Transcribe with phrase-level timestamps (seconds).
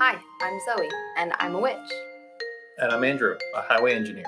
[0.00, 1.76] Hi, I'm Zoe, and I'm a witch.
[2.78, 4.24] And I'm Andrew, a highway engineer.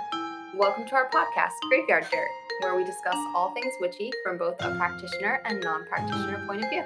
[0.55, 2.29] Welcome to our podcast, Graveyard Dirt,
[2.61, 6.71] where we discuss all things witchy from both a practitioner and non practitioner point of
[6.71, 6.85] view.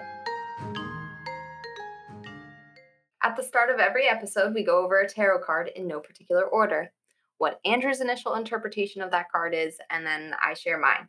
[3.22, 6.44] At the start of every episode, we go over a tarot card in no particular
[6.44, 6.90] order,
[7.36, 11.06] what Andrew's initial interpretation of that card is, and then I share mine.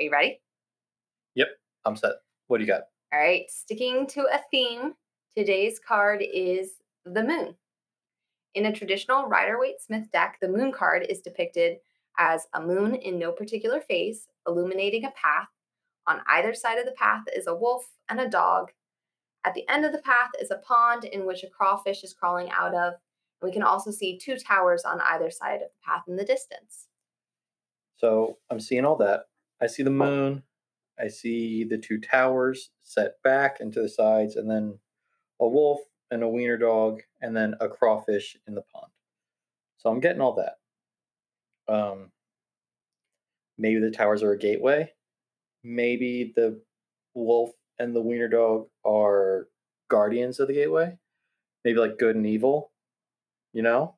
[0.00, 0.40] Are you ready?
[1.34, 1.48] Yep,
[1.84, 2.12] I'm set.
[2.46, 2.84] What do you got?
[3.12, 4.94] All right, sticking to a theme,
[5.36, 7.54] today's card is the moon.
[8.54, 11.78] In a traditional Rider Waite Smith deck, the moon card is depicted
[12.18, 15.48] as a moon in no particular phase, illuminating a path.
[16.06, 18.72] On either side of the path is a wolf and a dog.
[19.44, 22.50] At the end of the path is a pond in which a crawfish is crawling
[22.50, 22.94] out of.
[23.42, 26.88] We can also see two towers on either side of the path in the distance.
[27.96, 29.26] So I'm seeing all that.
[29.62, 30.42] I see the moon.
[30.98, 34.78] I see the two towers set back and to the sides, and then
[35.40, 38.92] a wolf and a wiener dog, and then a crawfish in the pond.
[39.78, 41.72] So I'm getting all that.
[41.72, 42.10] Um,
[43.56, 44.92] maybe the towers are a gateway.
[45.62, 46.60] Maybe the
[47.14, 49.48] wolf and the wiener dog are
[49.88, 50.98] guardians of the gateway.
[51.64, 52.72] Maybe like good and evil,
[53.52, 53.96] you know?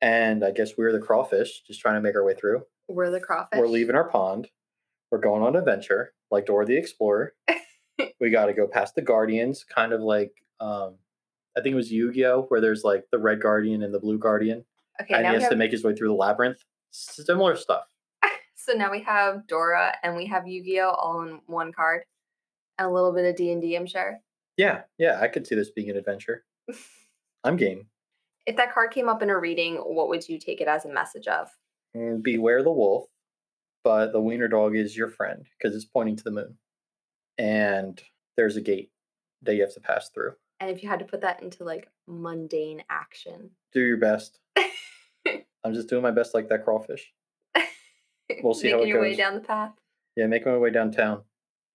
[0.00, 2.62] And I guess we're the crawfish, just trying to make our way through.
[2.88, 3.58] We're the crawfish.
[3.58, 4.48] We're leaving our pond.
[5.10, 7.34] We're going on an adventure, like Dora the Explorer.
[8.20, 10.96] we got to go past the guardians, kind of like um,
[11.56, 14.64] I think it was Yu-Gi-Oh, where there's like the red guardian and the blue guardian,
[15.00, 16.58] Okay, and he has to make his way through the labyrinth.
[16.90, 17.84] Similar stuff.
[18.54, 22.02] so now we have Dora and we have Yu-Gi-Oh all in one card,
[22.78, 23.74] and a little bit of D and D.
[23.74, 24.18] I'm sure.
[24.56, 26.44] Yeah, yeah, I could see this being an adventure.
[27.44, 27.86] I'm game.
[28.46, 30.92] If that card came up in a reading, what would you take it as a
[30.92, 31.48] message of?
[31.96, 33.06] Mm, Beware the wolf,
[33.82, 36.58] but the wiener dog is your friend because it's pointing to the moon,
[37.38, 38.00] and
[38.36, 38.90] there's a gate
[39.42, 40.32] that you have to pass through.
[40.60, 44.38] And if you had to put that into like mundane action, Do your best.
[45.64, 47.12] I'm just doing my best, like that crawfish.
[48.42, 49.72] We'll see how it making it your way down the path.
[50.16, 51.22] Yeah, making my way downtown.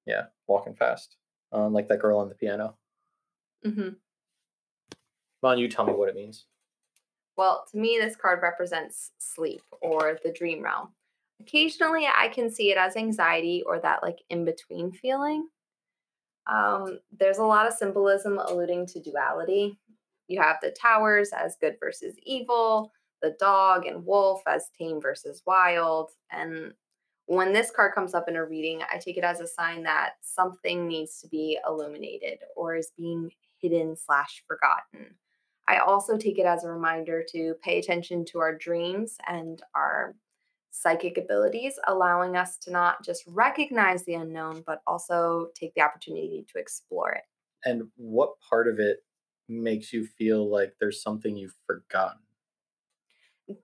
[0.06, 1.16] Yeah, walking fast,
[1.52, 2.76] um, like that girl on the piano.
[3.66, 3.90] Mm hmm
[5.42, 6.46] Come on, you tell me what it means.
[7.36, 10.90] Well, to me, this card represents sleep or the dream realm.
[11.40, 15.48] Occasionally, I can see it as anxiety or that like in between feeling.
[16.48, 19.78] Um, there's a lot of symbolism alluding to duality.
[20.28, 22.92] You have the towers as good versus evil,
[23.22, 26.12] the dog and wolf as tame versus wild.
[26.32, 26.74] And
[27.26, 30.14] when this card comes up in a reading, I take it as a sign that
[30.22, 35.16] something needs to be illuminated or is being hidden slash forgotten.
[35.68, 40.16] I also take it as a reminder to pay attention to our dreams and our
[40.72, 46.46] psychic abilities, allowing us to not just recognize the unknown, but also take the opportunity
[46.52, 47.24] to explore it.
[47.64, 49.04] And what part of it
[49.48, 52.22] makes you feel like there's something you've forgotten?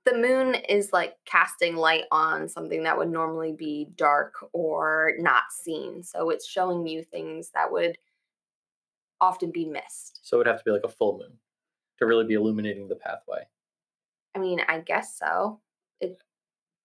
[0.06, 5.44] The moon is like casting light on something that would normally be dark or not
[5.64, 6.04] seen.
[6.04, 7.98] So it's showing you things that would
[9.22, 10.20] often be missed.
[10.24, 11.38] So it would have to be like a full moon
[12.00, 13.48] to really be illuminating the pathway.
[14.36, 15.62] I mean, I guess so.
[16.02, 16.22] It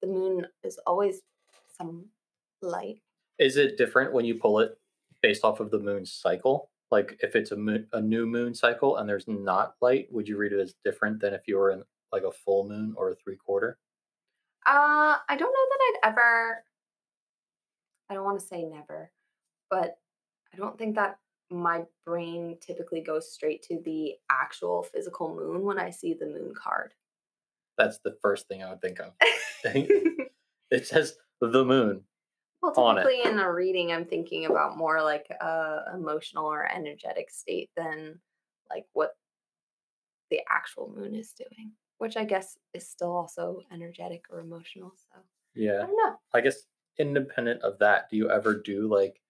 [0.03, 1.23] the moon is always
[1.79, 2.07] some
[2.61, 3.01] light.
[3.39, 4.73] Is it different when you pull it
[5.23, 6.71] based off of the moon's cycle?
[6.91, 10.37] Like if it's a moon, a new moon cycle and there's not light, would you
[10.37, 13.15] read it as different than if you were in like a full moon or a
[13.15, 13.79] three quarter?
[14.67, 16.65] Uh, I don't know that I'd ever.
[18.11, 19.11] I don't want to say never,
[19.71, 19.97] but
[20.53, 21.19] I don't think that
[21.51, 26.53] my brain typically goes straight to the actual physical moon when I see the moon
[26.55, 26.95] card.
[27.79, 29.13] That's the first thing I would think of.
[29.65, 32.03] It says the moon.
[32.63, 33.03] well, On it.
[33.03, 38.19] typically in a reading, I'm thinking about more like a emotional or energetic state than
[38.71, 39.13] like what
[40.31, 44.93] the actual moon is doing, which I guess is still also energetic or emotional.
[44.97, 45.21] So
[45.55, 46.17] yeah, I don't know.
[46.35, 46.63] I guess
[46.99, 49.21] independent of that, do you ever do like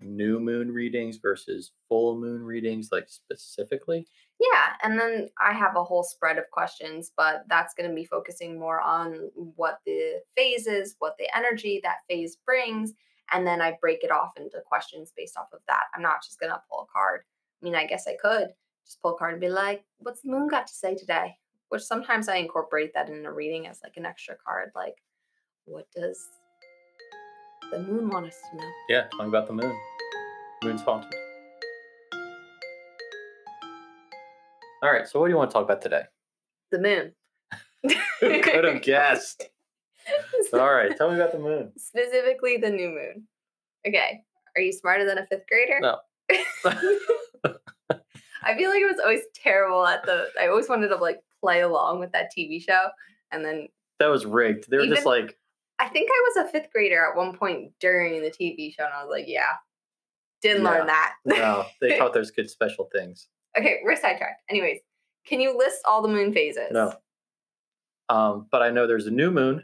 [0.00, 4.06] new moon readings versus full moon readings, like specifically?
[4.40, 8.04] Yeah, and then I have a whole spread of questions, but that's going to be
[8.04, 12.94] focusing more on what the phase is, what the energy that phase brings,
[13.32, 15.84] and then I break it off into questions based off of that.
[15.94, 17.22] I'm not just going to pull a card.
[17.62, 18.48] I mean, I guess I could
[18.84, 21.36] just pull a card and be like, what's the moon got to say today?
[21.68, 24.96] Which sometimes I incorporate that in a reading as like an extra card, like,
[25.64, 26.28] what does
[27.72, 28.70] the moon want us to know?
[28.88, 29.76] Yeah, talking about the moon.
[30.62, 31.12] The Moon's haunted.
[34.82, 36.02] All right, so what do you want to talk about today?
[36.70, 37.12] The moon.
[38.20, 39.48] Who could have guessed?
[40.52, 41.72] All right, tell me about the moon.
[41.76, 43.26] Specifically, the new moon.
[43.86, 44.22] Okay.
[44.56, 45.80] Are you smarter than a fifth grader?
[45.80, 45.96] No.
[48.46, 50.26] I feel like it was always terrible at the.
[50.40, 52.88] I always wanted to like play along with that TV show,
[53.32, 53.68] and then
[54.00, 54.70] That was rigged.
[54.70, 55.36] They were just like,
[55.84, 58.92] I think I was a fifth grader at one point during the TV show, and
[58.94, 59.42] I was like, yeah,
[60.42, 60.70] didn't Yeah.
[60.70, 61.14] learn that.
[61.24, 63.28] no, they thought there's good special things.
[63.58, 64.42] okay, we're sidetracked.
[64.48, 64.80] Anyways,
[65.26, 66.70] can you list all the moon phases?
[66.72, 66.94] No.
[68.08, 69.62] Um, but I know there's a new moon,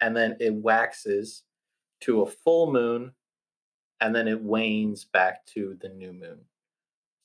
[0.00, 1.42] and then it waxes
[2.02, 3.12] to a full moon,
[4.00, 6.40] and then it wanes back to the new moon.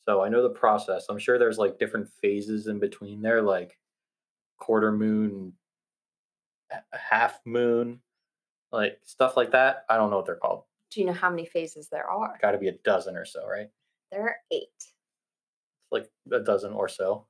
[0.07, 1.06] So I know the process.
[1.09, 3.77] I'm sure there's like different phases in between there, like
[4.57, 5.53] quarter moon,
[6.94, 8.00] half moon,
[8.71, 9.86] like stuff like that.
[9.89, 10.63] I don't know what they're called.
[10.92, 12.38] Do you know how many phases there are?
[12.42, 13.69] Got to be a dozen or so, right?
[14.12, 14.68] There are eight.
[15.92, 17.25] Like a dozen or so.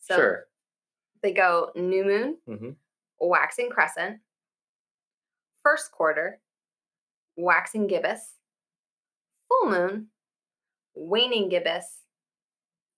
[0.00, 0.44] So sure.
[1.22, 2.70] they go new moon, hmm
[3.20, 4.18] waxing crescent,
[5.62, 6.40] first quarter,
[7.36, 8.32] waxing gibbous,
[9.48, 10.08] full moon,
[10.94, 12.00] waning gibbous,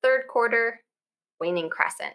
[0.03, 0.81] third quarter,
[1.41, 2.15] waning crescent.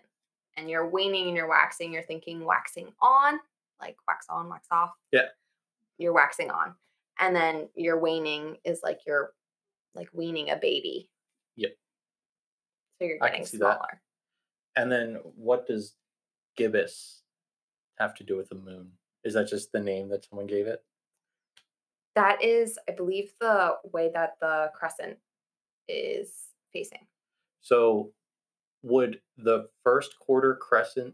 [0.57, 3.39] And you're waning and you're waxing, you're thinking waxing on,
[3.79, 4.91] like wax on, wax off.
[5.11, 5.27] Yeah.
[5.99, 6.73] You're waxing on.
[7.19, 9.33] And then your waning is like you're
[9.93, 11.09] like weaning a baby.
[11.57, 11.71] Yep.
[12.97, 13.79] So you're getting see that.
[14.75, 15.95] And then what does
[16.55, 17.21] gibbous
[17.99, 18.91] have to do with the moon?
[19.23, 20.83] Is that just the name that someone gave it?
[22.15, 25.17] That is, I believe, the way that the crescent
[25.87, 26.31] is
[26.71, 27.05] facing.
[27.61, 28.11] So
[28.83, 31.13] would the first quarter crescent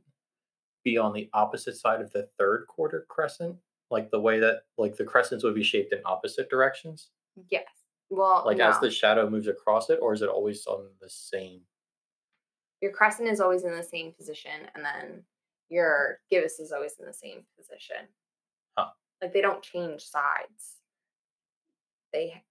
[0.83, 3.55] be on the opposite side of the third quarter crescent?
[3.91, 7.09] Like the way that like the crescents would be shaped in opposite directions?
[7.49, 7.65] Yes.
[8.09, 8.69] Well, Like no.
[8.69, 11.61] as the shadow moves across it, or is it always on the same?
[12.81, 15.23] your crescent is always in the same position, and then
[15.69, 17.95] your gibbous is always in the same position.
[18.77, 18.89] Huh.
[19.21, 20.75] Like they don't change sides.
[22.13, 22.43] They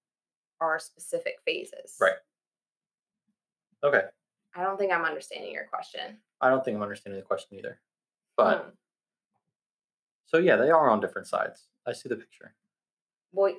[0.61, 1.95] are specific phases.
[2.01, 2.15] Right.
[3.85, 4.03] Okay.
[4.57, 6.17] I don't think I'm understanding your question.
[6.41, 7.81] I don't think I'm understanding the question either.
[8.37, 8.69] But Hmm.
[10.35, 11.69] So yeah, they are on different sides.
[11.87, 12.55] I see the picture.
[13.33, 13.55] well,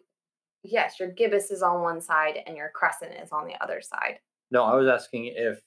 [0.61, 4.19] yes, your gibbous is on one side and your crescent is on the other side.
[4.51, 5.61] No, I was asking if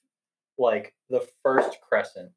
[0.58, 2.30] like the first crescent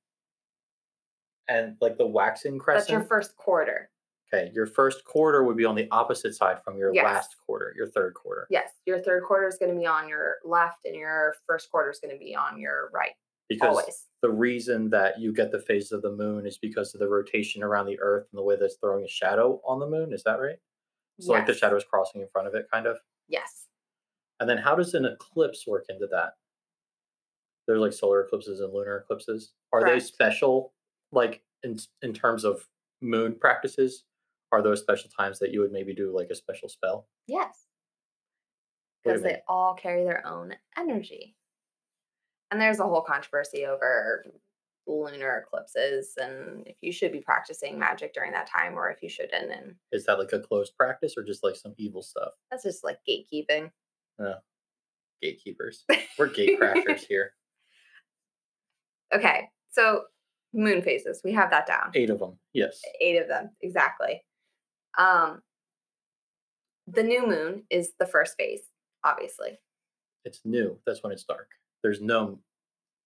[1.50, 2.88] and like the waxing crescent.
[2.88, 3.89] That's your first quarter.
[4.33, 7.03] okay, your first quarter would be on the opposite side from your Yes.
[7.03, 8.47] last quarter, your third quarter.
[8.50, 11.91] Yes, your third quarter is going to be on your left, and your first quarter
[11.91, 13.15] is going to be on your right.
[13.53, 14.06] Because always.
[14.21, 17.63] the reason that you get the phase of the moon is because of the rotation
[17.63, 20.13] around the earth and the way that's throwing a shadow on the moon.
[20.13, 20.57] Is that right?
[21.19, 21.59] So like the Yes.
[21.59, 22.98] shadow is crossing in front of it, kind of.
[23.27, 23.68] Yes.
[24.39, 26.33] And then how does an eclipse work into that?
[27.68, 29.54] There's like solar eclipses and lunar eclipses.
[29.71, 30.74] Are they special,
[31.12, 32.68] like in in terms of
[33.01, 34.06] moon practices?
[34.51, 37.07] Are those special times that you would maybe do like a special spell?
[37.27, 37.68] Yes.
[39.04, 41.36] What do you Because they all carry their own energy.
[42.51, 44.25] And there's a whole controversy over
[44.88, 49.07] lunar eclipses and if you should be practicing magic during that time or if you
[49.09, 49.51] shouldn't.
[49.51, 52.33] And Is that like a closed practice or just like some evil stuff?
[52.50, 53.71] that's just like gatekeeping.
[54.19, 54.36] Yeah.
[55.21, 55.86] Gatekeepers.
[56.19, 57.31] We're gate crashers here.
[59.13, 59.50] Okay.
[59.69, 60.04] So
[60.54, 61.92] moon phases, we have that down.
[61.95, 62.38] Eight of them.
[62.54, 62.81] Yes.
[63.00, 64.21] eight of them exactly
[64.97, 65.42] um
[66.88, 68.62] the new moon is the first phase
[69.06, 69.57] obviously
[70.25, 70.77] It's new.
[70.86, 71.47] That's when it's dark.
[71.83, 72.39] There's no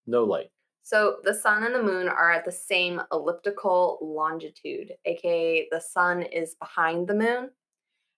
[0.07, 0.51] no light.
[0.84, 6.22] so the sun and the moon are at the same elliptical longitude aka the sun
[6.22, 7.50] is behind the moon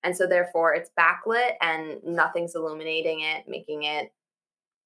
[0.04, 4.12] and so therefore it's backlit and nothing's illuminating it making it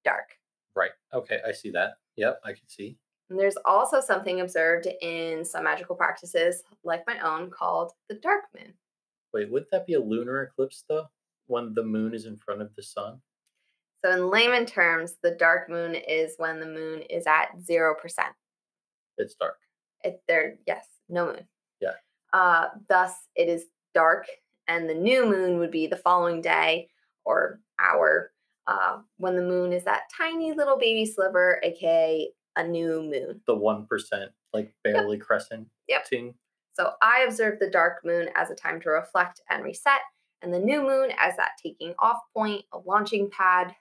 [0.04, 0.28] dark
[0.74, 0.92] Right.
[1.12, 1.98] Okay, I see that.
[2.16, 2.96] Yep, I can see.
[3.28, 8.44] and there's also something observed in some magical practices like my own called the dark
[8.54, 8.72] moon
[9.34, 11.06] Wait, would that be a lunar eclipse though?
[11.46, 13.20] When the moon is in front of the sun?
[14.04, 17.94] So, in layman terms, the dark moon is when the moon is at 0%.
[19.18, 19.58] It's dark.
[20.02, 21.46] It, there, yes, no moon.
[21.80, 21.92] Yeah.
[22.32, 24.26] Uh, thus, it is dark,
[24.66, 26.88] and the new moon would be the following day
[27.24, 28.32] or hour
[28.66, 33.40] uh, when the moon is that tiny little baby sliver, aka a new moon.
[33.46, 35.68] The one percent, like barely crescent.
[35.88, 36.06] Yep.
[36.06, 36.34] ting.
[36.74, 40.00] So, I observe the dark moon as a time to reflect and reset,
[40.42, 43.74] and the new moon as that taking off point, a launching pad.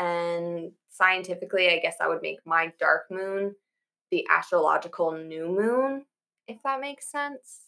[0.00, 3.54] And scientifically, I guess I would make my dark moon
[4.10, 6.06] the astrological new moon,
[6.48, 7.66] if that makes sense.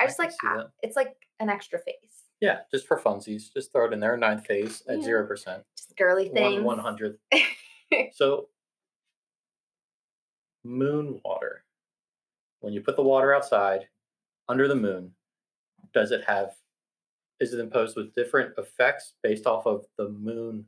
[0.00, 0.70] I I just like that.
[0.82, 3.52] it's like an extra phase, Yeah, just for funsies.
[3.54, 4.16] Just throw it in there.
[4.16, 5.04] Ninth phase at Yeah.
[5.04, 5.62] zero percent.
[5.76, 6.64] just girly thing.
[6.64, 7.18] one hundredth.
[8.12, 8.48] So
[10.64, 11.64] moon water.
[12.60, 13.88] When you put the water outside
[14.48, 15.12] under the moon,
[15.94, 16.52] does it have
[17.40, 20.66] is it imposed with different effects based off of the moon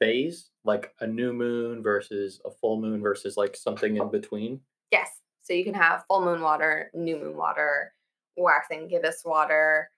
[0.00, 4.60] phase like a new moon versus a full moon versus like something in between?
[4.90, 5.08] Yes.
[5.42, 7.92] So you can have full moon water, new moon water,
[8.36, 9.90] waxing gibbous water,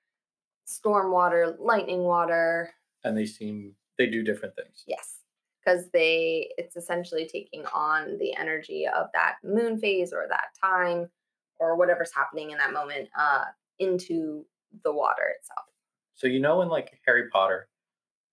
[0.64, 2.70] storm water, lightning water.
[3.04, 4.84] And they seem they do different things.
[4.86, 5.20] Yes.
[5.64, 11.08] Because they it's essentially taking on the energy of that moon phase or that time
[11.60, 13.44] or whatever's happening in that moment uh
[13.78, 14.44] into
[14.84, 15.66] the water itself.
[16.14, 17.68] So you know in like Harry Potter,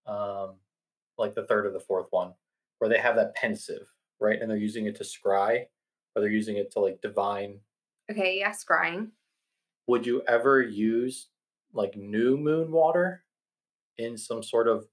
[0.05, 0.55] um,
[1.19, 2.33] like the third or the fourth one,
[2.79, 4.41] where they have that Pensieve, right?
[4.41, 5.65] And they're using it to scry,
[6.15, 7.59] or they're using it to like divine.
[8.09, 9.09] Okay, yeah, scrying.
[9.87, 11.29] Would you ever use
[11.73, 13.23] like new moon water
[13.97, 14.87] in some sort of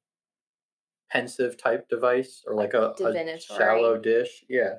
[1.11, 4.45] Pensieve type device or like a, a shallow dish?
[4.49, 4.75] Yeah.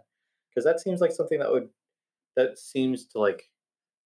[0.49, 1.69] Because that seems like something that would
[2.35, 3.49] that seems to like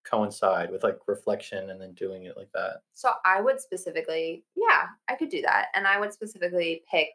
[0.03, 2.81] coincide with like reflection and then doing it like that.
[2.93, 5.67] So I would specifically, yeah, I could do that.
[5.75, 7.10] And I would specifically pick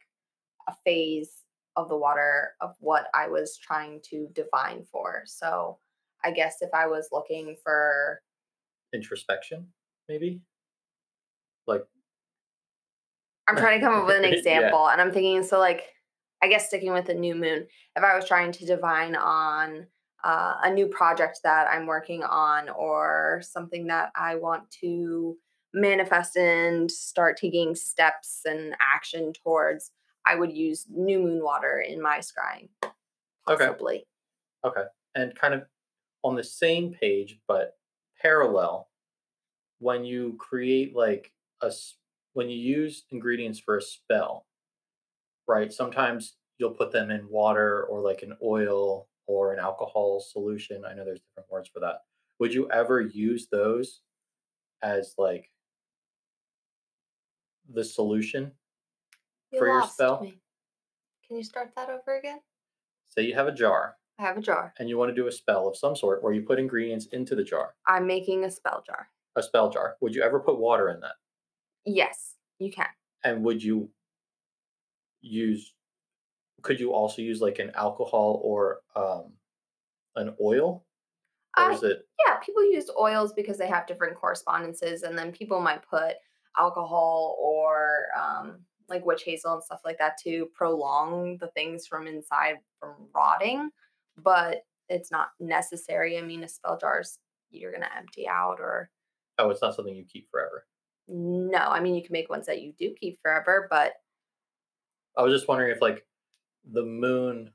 [0.68, 1.42] a phase
[1.76, 5.22] of the water of what I was trying to divine for.
[5.26, 5.78] So
[6.24, 8.20] I guess if I was looking for,
[8.92, 9.66] Introspection,
[10.08, 10.40] maybe?
[11.66, 11.84] Like
[13.48, 14.36] I'm trying to come up with an Yeah.
[14.36, 15.82] example and I'm thinking, so like,
[16.42, 19.86] I guess sticking with the new moon, if I was trying to divine on
[20.24, 25.36] uh, a new project that I'm working on or something that I want to
[25.72, 29.92] manifest and start taking steps and action towards,
[30.26, 32.68] I would use new moon water in my scrying.
[33.48, 33.66] Okay.
[33.66, 34.06] Possibly.
[34.64, 34.82] Okay.
[35.14, 35.62] And kind of
[36.24, 37.76] on the same page, but
[38.20, 38.88] parallel,
[39.78, 41.72] when you create like a,
[42.32, 44.46] when you use ingredients for a spell,
[45.46, 45.72] right?
[45.72, 50.84] Sometimes you'll put them in water or like an oil or an alcohol solution.
[50.84, 52.02] I know there's different words for that.
[52.40, 54.00] Would you ever use those
[54.82, 55.50] as like
[57.72, 58.52] the solution?
[59.56, 60.20] You For your spell?
[60.20, 60.38] me.
[61.26, 62.40] Can you start that over again?
[63.06, 64.74] Say you have a jar I have a jar.
[64.78, 67.34] and you want to do a spell of some sort where you put ingredients into
[67.34, 69.08] the jar, I'm making a spell jar.
[69.34, 69.96] a spell jar.
[70.02, 71.14] Would you ever put water in that?
[71.86, 72.86] Yes, you can.
[73.24, 73.90] And would you
[75.22, 75.72] use
[76.62, 79.32] could you also use like an alcohol or um
[80.16, 80.84] an oil?
[81.56, 85.60] Or is it yeah, people use oils because they have different correspondences, and then people
[85.60, 86.14] might put
[86.58, 92.06] alcohol or um, like witch hazel and stuff like that to prolong the things from
[92.06, 93.70] inside from rotting.
[94.18, 96.18] But it's not necessary.
[96.18, 97.18] I mean, a spell jar's
[97.50, 98.90] you're gonna empty out, or
[99.38, 100.66] oh it's not something you keep forever.
[101.08, 101.58] no.
[101.58, 103.92] I mean, you can make ones that you do keep forever, but
[105.16, 106.04] I was just wondering if like
[106.72, 107.50] the moon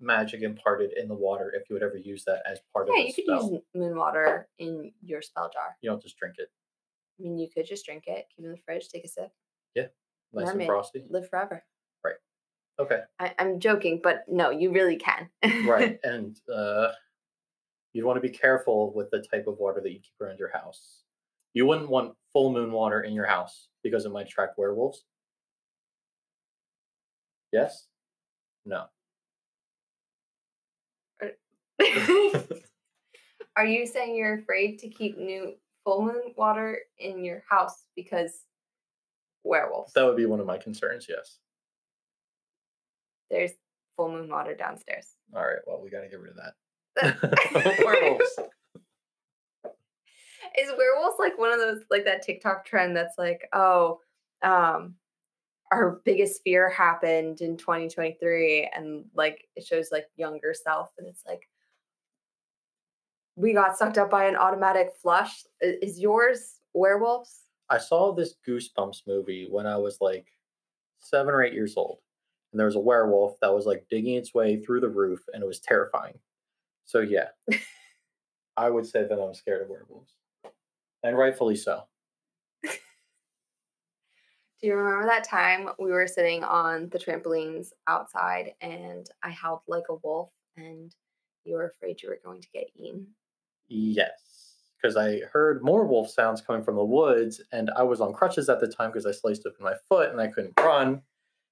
[0.00, 2.96] magic imparted in the water, if you would ever use that as part yeah, of
[3.02, 3.50] the you could spell.
[3.52, 5.76] use moon water in your spell jar.
[5.80, 6.48] You don't just drink it.
[7.18, 9.30] I mean, you could just drink it, keep it in the fridge, take a sip,
[10.32, 11.04] Nice and frosty.
[11.08, 11.64] live forever.
[12.04, 12.14] Right.
[12.78, 13.00] Okay.
[13.18, 15.28] I, I'm joking, but no, you really can.
[15.64, 15.98] Right.
[16.04, 16.88] and uh
[17.92, 20.50] you'd want to be careful with the type of water that you keep around your
[20.50, 21.02] house.
[21.54, 25.04] You wouldn't want full moon water in your house because it might attract werewolves.
[27.52, 27.86] Yes?
[28.66, 28.84] No.
[33.56, 38.42] Are you saying you're afraid to keep new full moon water in your house because
[39.46, 39.92] werewolves?
[39.94, 41.38] That would be one of my concerns, yes.
[43.30, 43.52] There's
[43.96, 45.06] full moon water downstairs.
[45.34, 47.78] All right, well, we got to get rid of that.
[47.84, 48.38] werewolves.
[50.58, 54.00] Is werewolves like one of those like that TikTok trend that's like, oh,
[54.42, 54.94] um,
[55.70, 61.24] our biggest fear happened in 2023, and like it shows like younger self, and it's
[61.26, 61.48] like
[63.34, 65.44] we got sucked up by an automatic flush.
[65.60, 67.45] Is yours werewolves?
[67.68, 70.26] I saw this Goosebumps movie when I was like
[71.00, 71.98] seven or eight years old.
[72.52, 75.42] And there was a werewolf that was like digging its way through the roof and
[75.42, 76.18] it was terrifying.
[76.84, 77.28] So, yeah,
[78.56, 80.12] I would say that I'm scared of werewolves.
[81.02, 81.82] And rightfully so.
[82.62, 89.60] Do you remember that time we were sitting on the trampolines outside and I howled
[89.68, 90.94] like a wolf and
[91.44, 93.08] you were afraid you were going to get eaten?
[93.68, 94.25] Yes.
[94.80, 98.48] Because I heard more wolf sounds coming from the woods and I was on crutches
[98.48, 101.02] at the time because I sliced open my foot and I couldn't run.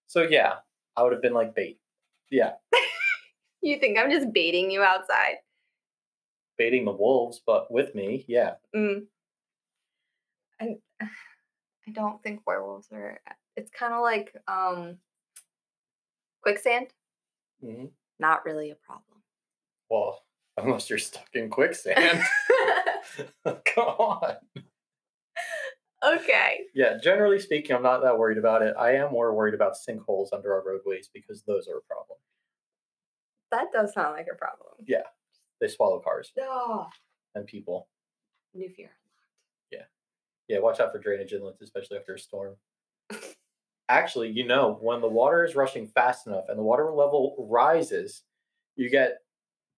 [0.06, 0.56] So, yeah,
[0.96, 1.78] I would have been like bait.
[2.30, 2.52] Yeah,
[3.62, 5.36] You think I'm just baiting you outside?
[6.56, 8.24] baiting the wolves, but with me.
[8.28, 8.54] Yeah.
[8.76, 9.06] Mm.
[10.60, 13.18] I I don't think werewolves are.
[13.56, 14.98] It's kind of like um
[16.42, 16.88] quicksand.
[17.60, 17.86] hmm
[18.18, 19.22] Not really a problem.
[19.90, 20.22] Well,
[20.56, 22.22] unless you're stuck in quicksand.
[23.44, 24.34] Come on.
[26.04, 26.60] okay.
[26.74, 28.74] Yeah, generally speaking, I'm not that worried about it.
[28.78, 32.18] I am more worried about sinkholes under our roadways because those are a problem.
[33.50, 34.70] That does sound like a problem.
[34.86, 35.02] Yeah.
[35.60, 36.86] They swallow cars No.
[37.34, 37.88] and people.
[38.54, 38.90] New fear.
[38.90, 39.70] Unlocked.
[39.70, 39.84] Yeah.
[40.48, 42.56] Yeah, watch out for drainage inlets, especially after a storm.
[43.88, 48.22] Actually, you know, when the water is rushing fast enough and the water level rises,
[48.76, 49.18] you get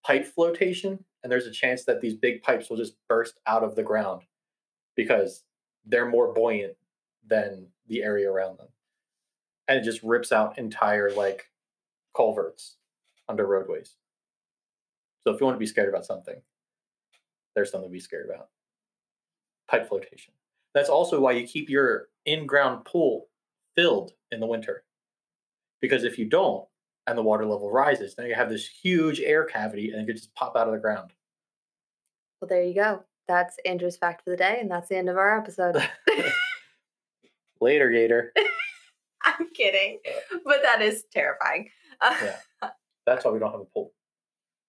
[0.06, 3.75] pipe flotation, and there's a chance that these big pipes will just burst out of
[3.75, 4.22] the ground
[4.94, 5.42] because
[5.84, 6.75] they're more buoyant
[7.26, 8.68] than the area around them.
[9.66, 11.50] And it just rips out entire like
[12.16, 12.76] culverts
[13.28, 13.96] under roadways.
[15.25, 16.40] So if you want to be scared about something,
[17.56, 18.48] there's something to be scared about.
[19.68, 20.34] Pipe flotation.
[20.72, 23.26] That's also why you keep your in-ground pool
[23.75, 24.84] filled in the winter.
[25.80, 26.64] Because if you don't,
[27.06, 30.16] and the water level rises, Now you have this huge air cavity and it could
[30.16, 31.12] just pop out of the ground.
[32.40, 33.04] Well, there you go.
[33.28, 35.76] That's Andrew's fact for the day, and that's the end of our episode.
[37.60, 38.32] Later, Gator.
[39.25, 39.98] I'm kidding,
[40.44, 41.70] but that is terrifying.
[42.02, 42.36] Yeah.
[43.06, 43.92] That's why we don't have a pool.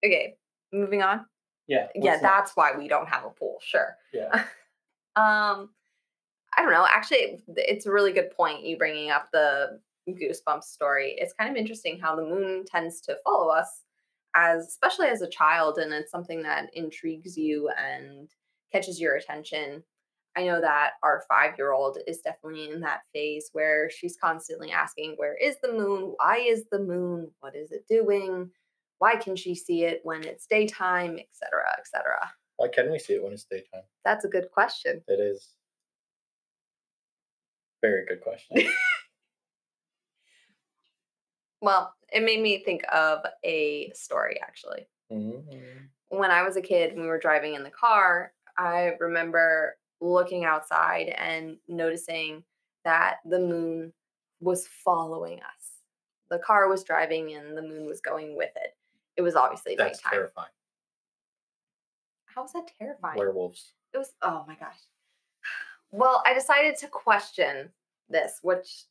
[0.06, 0.36] Okay,
[0.72, 1.25] moving on.
[1.67, 1.88] Yeah.
[1.96, 2.22] yeah, what's next?
[2.22, 3.58] that's why we don't have a pool.
[3.62, 3.98] Sure.
[4.13, 4.46] Yeah.
[5.15, 5.72] Um,
[6.56, 6.86] I don't know.
[6.88, 9.79] Actually, it's a really good point you bringing up the
[10.14, 11.16] goosebumps story.
[11.18, 13.84] It's kind of interesting how the moon tends to follow us,
[14.36, 18.30] as especially as a child, and it's something that intrigues you and
[18.72, 19.84] catches your attention.
[20.36, 24.72] I know that our five year old is definitely in that phase where she's constantly
[24.72, 26.14] asking, Where is the moon?
[26.18, 27.32] Why is the moon?
[27.40, 28.52] What is it doing?
[29.00, 32.32] Why can she see it when it's daytime, etc., etc.?
[32.58, 33.84] Why can we see it when it's daytime?
[34.04, 35.02] That's a good question.
[35.08, 35.50] It is.
[37.82, 38.58] Very good question.
[41.62, 44.88] Well, it made me think of a story actually.
[45.12, 45.90] Mhm.
[46.10, 51.10] When I was a kid, we were driving in the car, I remember looking outside
[51.10, 52.44] and noticing
[52.84, 53.94] that the moon
[54.40, 55.82] was following us.
[56.30, 58.78] The car was driving and the moon was going with it.
[59.16, 60.12] It was obviously That's nighttime.
[60.20, 60.52] terrifying.
[62.26, 63.17] How was that terrifying?
[63.17, 63.74] Werewolves.
[63.93, 64.78] it was oh my gosh
[65.91, 67.72] well i decided to question
[68.10, 68.84] this which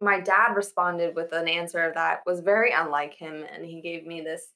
[0.00, 4.20] my dad responded with an answer that was very unlike him and he gave me
[4.20, 4.52] this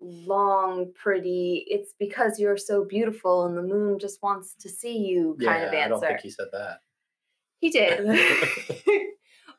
[0.00, 5.36] long pretty it's because you're so beautiful and the moon just wants to see you
[5.40, 6.78] kind yeah, of answer I don't think he said that.
[7.60, 8.04] he did.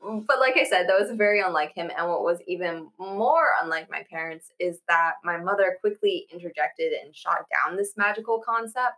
[0.27, 1.89] but like I said, that was very unlike him.
[1.97, 7.15] And what was even more unlike my parents is that my mother quickly interjected and
[7.15, 8.95] shot down this magical concept,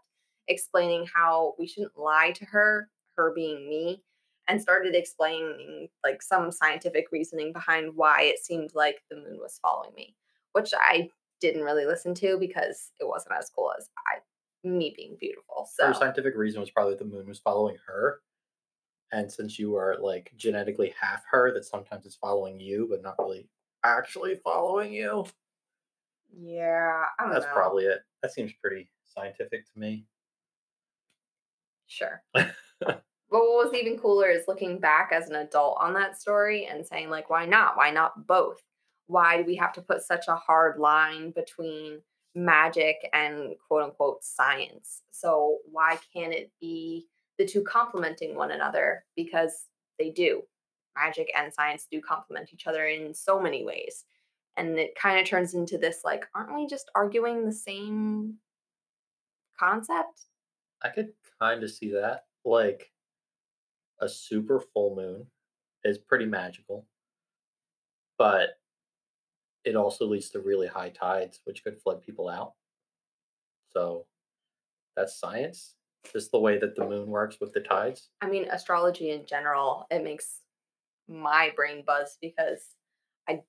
[0.47, 4.03] explaining how we shouldn't lie to her, her being me,
[4.47, 9.59] and started explaining like some scientific reasoning behind why it seemed like the moon was
[9.61, 10.15] following me,
[10.53, 11.09] which I
[11.41, 14.19] didn't really listen to because it wasn't as cool as I
[14.67, 15.67] me being beautiful.
[15.71, 18.21] So Her scientific reason was probably the moon was following her.
[19.11, 23.17] And since you are like genetically half her, that sometimes it's following you, but not
[23.19, 23.49] really
[23.83, 25.25] actually following you.
[26.37, 27.53] yeah, I don't That's know.
[27.53, 27.99] probably it.
[28.21, 30.05] That seems pretty scientific to me.
[31.87, 32.23] Sure.
[33.31, 36.85] but what was even cooler is looking back as an adult on that story and
[36.85, 37.75] saying, like, why not?
[37.75, 38.61] Why not both?
[39.07, 42.01] Why do we have to put such a hard line between
[42.35, 45.01] magic and quote unquote science?
[45.11, 47.07] So, why can't it be
[47.37, 49.05] the two complementing one another?
[49.15, 50.43] Because they do.
[50.95, 54.05] Magic and science do complement each other in so many ways.
[54.55, 58.35] And it kind of turns into this like, aren't we just arguing the same
[59.59, 60.27] concept?
[60.83, 61.09] I could
[61.41, 62.25] kind of see that.
[62.45, 62.91] Like
[63.99, 65.25] a super full moon
[65.83, 66.85] is pretty magical,
[68.17, 68.59] but
[69.63, 72.53] it also leads to really high tides, which could flood people out.
[73.73, 74.05] So
[74.95, 75.75] that's science.
[76.11, 78.09] Just the way that the moon works with the tides.
[78.21, 80.41] I mean, astrology in general, it makes
[81.07, 82.75] my brain buzz because
[83.27, 83.41] I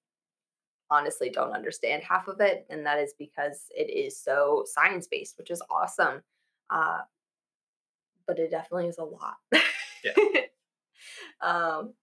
[0.91, 2.67] honestly don't understand half of it.
[2.71, 6.23] And that is because it is so science based, which is awesome.
[6.71, 7.01] Uh,
[8.27, 9.37] but it definitely is a lot.
[10.07, 10.41] Yeah.
[11.41, 11.95] um,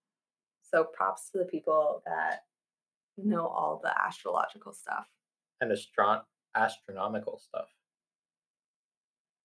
[0.62, 2.44] so props to the people that
[3.18, 5.08] know all the astrological stuff.
[5.62, 6.24] and astron-
[6.56, 7.70] astronomical stuff.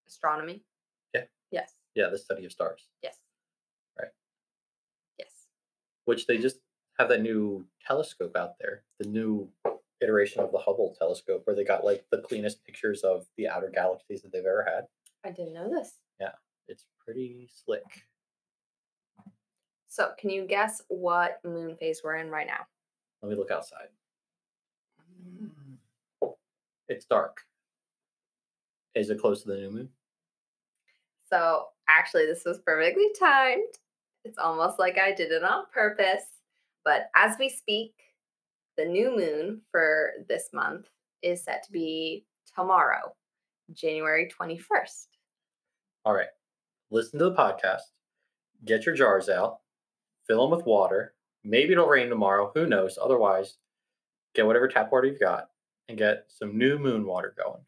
[0.07, 0.62] Astronomy?
[1.14, 1.25] Yeah.
[1.51, 1.73] Yes.
[1.94, 3.16] Yeah, the study of stars, Yes.
[3.99, 4.09] Right.
[5.18, 5.47] Yes.
[6.05, 6.59] which they just
[6.99, 9.49] have that new telescope out there, the new
[10.01, 13.71] iteration of the Hubble telescope, where they got like the cleanest pictures of the outer
[13.73, 14.87] galaxies that they've ever had.
[15.25, 15.99] I didn't know this.
[16.21, 16.33] Yeah,
[16.68, 17.83] it's pretty slick.
[19.88, 22.66] So, can you guess what moon phase we're in right now?
[23.22, 23.88] Let me look outside.
[25.22, 25.51] Mm.
[26.88, 27.42] It's dark.
[28.94, 29.88] Is it close to the new moon?
[31.29, 33.74] So, Actually, this was perfectly timed.
[34.24, 36.24] It's almost like I did it on purpose.
[36.85, 37.94] But as we speak,
[38.77, 40.88] the new moon for this month
[41.22, 43.14] is set to be tomorrow,
[43.72, 45.07] January 21st.
[46.05, 46.29] All right.
[46.90, 47.81] Listen to the podcast.
[48.64, 49.59] Get your jars out.
[50.29, 51.14] Fill them with water.
[51.45, 52.53] Maybe it'll rain tomorrow.
[52.55, 52.99] Who knows?
[53.01, 53.57] Otherwise,
[54.35, 55.49] get whatever tap water you've got
[55.88, 57.62] and get some new moon water going.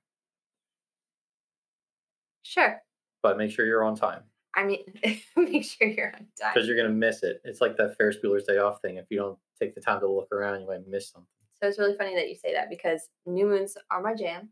[2.42, 2.82] Sure.
[3.22, 4.22] But make sure you're on time
[4.54, 4.84] I mean,
[5.36, 6.52] make sure you're on time.
[6.54, 7.40] because you're going to miss it.
[7.44, 8.96] It's like that Ferris Bueller's Day Off thing.
[8.96, 11.28] If you don't take the time to look around, you might miss something.
[11.62, 14.48] So it's really funny that you say that because new moons are my jam.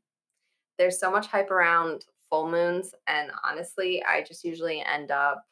[0.79, 5.45] There's so much hype around full moons, and honestly, I just usually end up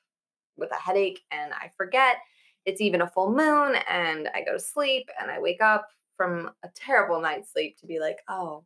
[0.56, 2.16] with a headache and I forget
[2.66, 6.50] it's even a full moon, and I go to sleep and I wake up from
[6.64, 8.64] a terrible night's sleep to be like, oh,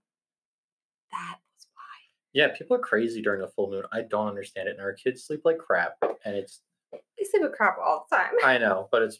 [1.10, 1.82] that was why.
[2.32, 3.84] Yeah, people are crazy during a full moon.
[3.92, 4.72] I don't understand it.
[4.72, 5.94] And our kids sleep like crap.
[6.24, 6.60] And it's,
[6.92, 8.32] They sleep like crap all the time.
[8.44, 9.18] I know, but it's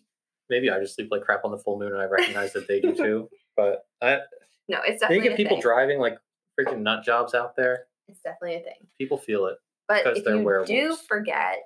[0.49, 2.81] maybe I just sleep like crap on the full moon and I recognize that they
[2.81, 3.29] do too.
[3.57, 4.21] But I,
[4.69, 5.63] no, it's then you get people thing.
[5.63, 6.17] driving like
[6.59, 7.87] freaking nut jobs out there.
[8.09, 8.87] It's definitely a thing.
[8.97, 9.57] People feel it.
[9.89, 11.01] But if you do werewolves.
[11.09, 11.59] forget,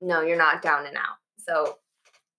[0.00, 1.16] no, you're not down and out.
[1.38, 1.76] So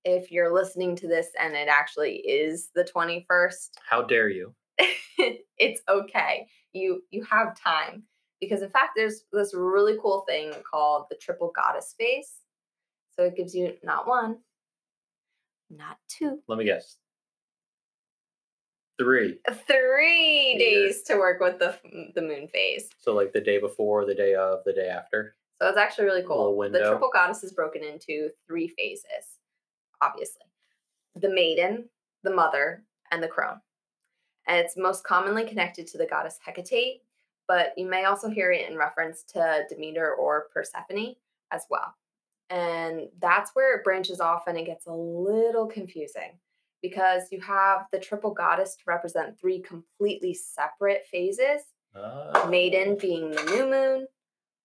[0.05, 4.53] if you're listening to this and it actually is the 21st, How dare you?
[5.57, 6.47] it's okay.
[6.73, 8.03] You you have time
[8.39, 12.31] because in fact there's this really cool thing called the triple goddess phase.
[13.15, 14.37] So it gives you not one,
[15.69, 16.97] not two, Let me guess.
[18.97, 19.39] Three.
[19.65, 21.77] three days to work with the
[22.15, 22.89] the moon phase.
[22.99, 25.35] So like the day before, the day of, the day after.
[25.61, 26.57] So it's actually really cool.
[26.71, 29.38] The triple goddess is broken into three phases,
[30.01, 30.41] obviously
[31.15, 31.89] the maiden,
[32.23, 33.59] the mother, and the crone.
[34.47, 37.01] And it's most commonly connected to the goddess Hecate,
[37.47, 41.15] but you may also hear it in reference to Demeter or Persephone
[41.51, 41.95] as well.
[42.49, 46.39] And that's where it branches off and it gets a little confusing
[46.81, 51.63] because you have the triple goddess to represent three completely separate phases
[51.95, 54.07] Ah, maiden being the new moon,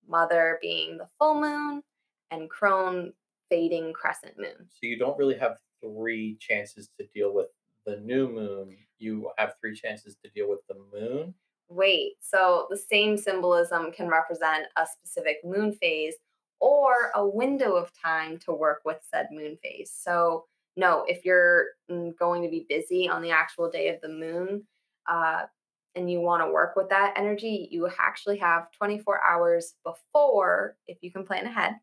[0.07, 1.83] mother being the full moon,
[2.31, 3.13] and crone
[3.55, 4.69] fading crescent moon.
[4.69, 7.47] so you don't really have three chances to deal with
[7.87, 8.77] the new moon.
[8.99, 11.35] You have three chances to deal with the moon.
[11.69, 16.15] Wait, so the same symbolism can represent a specific moon phase
[16.59, 19.93] or a window of time to work with said moon phase.
[19.97, 24.09] So, no, if you're mm, going to be busy on the actual day of the
[24.09, 24.65] moon
[25.09, 25.43] uh,
[25.95, 30.99] and you want to work with that energy, you actually have 24 hours before, if
[31.03, 31.75] you can plan ahead,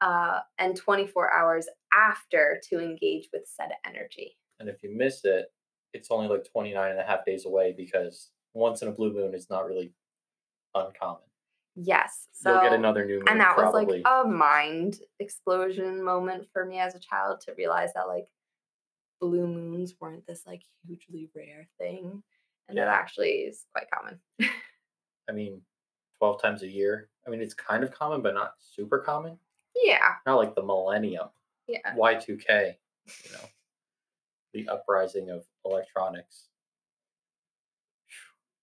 [0.00, 4.36] uh, and 24 hours after to engage with said energy.
[4.58, 5.46] And if you miss it,
[5.92, 9.34] it's only like 29 and a half days away because once in a blue moon
[9.34, 9.92] is not really
[10.74, 11.22] uncommon.
[11.76, 12.28] Yes.
[12.32, 13.28] So You'll get another new moon.
[13.28, 13.86] and that probably.
[13.86, 18.26] was like a mind explosion moment for me as a child to realize that like
[19.20, 22.22] blue moons weren't this like hugely rare thing
[22.68, 24.18] and that actually is quite common
[25.30, 25.60] I mean,
[26.18, 27.08] 12 times a year.
[27.26, 29.38] I mean, it's kind of common, but not super common.
[29.76, 31.28] Yeah Not like the millennium,
[31.68, 32.74] yeah Y2K,
[33.24, 33.44] you know,
[34.52, 36.46] the uprising of electronics.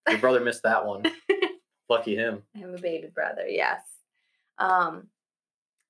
[0.09, 1.03] Your brother missed that one.
[1.89, 2.43] Lucky him.
[2.55, 3.81] i have a baby brother yes
[4.57, 5.07] um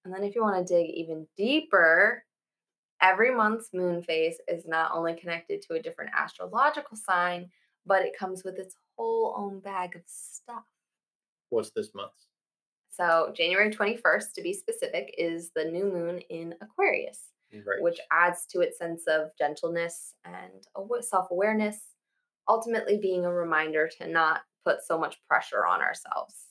[0.06, 2.24] and then if you want to dig even deeper
[3.02, 7.50] every month's moon phase is not only connected to a different astrological sign
[7.86, 10.64] but it comes with its whole own bag of stuff
[11.50, 12.12] What's this month?
[12.98, 17.80] So, January 21st, to be specific, is the new moon in Aquarius, Right.
[17.82, 20.66] which adds to its sense of gentleness and
[21.02, 21.94] self awareness,
[22.48, 26.48] ultimately being a reminder to not put so much pressure on ourselves.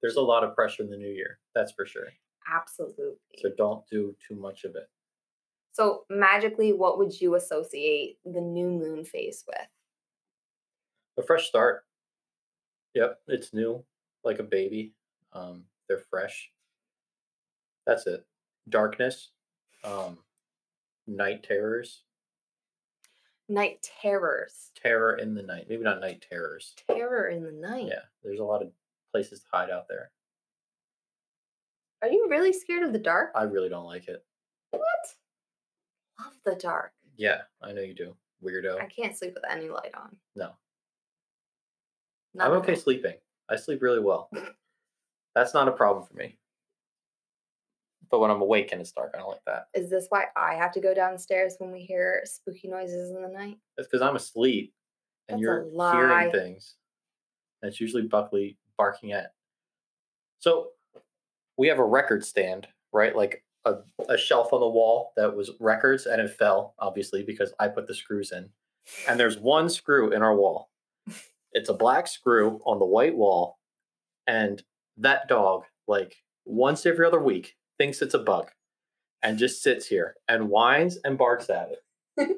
[0.00, 1.40] There's a lot of pressure in the new year.
[1.56, 2.06] That's for sure.
[2.48, 3.18] Absolutely.
[3.38, 4.88] So don't do too much of it.
[5.72, 9.68] So, magically, what would you associate the new moon phase with?
[11.18, 11.84] A fresh start.
[12.94, 13.84] Yep, it's new,
[14.24, 14.94] like a baby.
[15.32, 16.50] Um, they're fresh.
[17.86, 18.26] That's it.
[18.68, 19.30] Darkness,
[19.84, 20.18] um,
[21.06, 22.02] night terrors,
[23.50, 24.70] Night terrors.
[24.74, 25.66] terror in the night.
[25.70, 26.74] Maybe not night terrors.
[26.86, 27.86] Terror in the night.
[27.86, 28.70] Yeah, there's a lot of
[29.10, 30.10] places to hide out there.
[32.02, 33.30] Are you really scared of the dark?
[33.34, 34.22] I really don't like it.
[34.70, 34.82] What?
[36.20, 36.92] Love the dark.
[37.16, 38.14] Yeah, I know you do.
[38.44, 38.78] Weirdo.
[38.80, 40.14] I can't sleep with any light on.
[40.36, 40.50] No.
[42.34, 43.14] Not I'm okay sleeping.
[43.48, 44.28] I sleep really well.
[45.38, 46.36] That's not a problem for me.
[48.10, 49.66] But when I'm awake and it's dark, I don't like that.
[49.72, 53.28] Is this why I have to go downstairs when we hear spooky noises in the
[53.28, 53.56] night?
[53.76, 54.74] That's because I'm asleep
[55.28, 56.74] and That's you're hearing things.
[57.62, 59.32] That's usually Buckley barking at.
[60.40, 60.70] So
[61.56, 63.14] we have a record stand, right?
[63.14, 63.74] Like a,
[64.08, 67.86] a shelf on the wall that was records and it fell, obviously, because I put
[67.86, 68.48] the screws in.
[69.06, 70.70] And there's one screw in our wall.
[71.52, 73.58] It's a black screw on the white wall.
[74.26, 74.60] And
[74.98, 78.50] that dog, like once every other week, thinks it's a bug
[79.22, 82.36] and just sits here and whines and barks at it